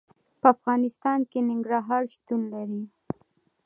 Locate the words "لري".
2.53-2.83